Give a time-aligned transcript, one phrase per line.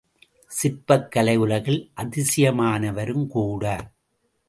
[0.51, 3.63] சிற்பக் கலை உலகில் அதிசயமானவரும் கூட!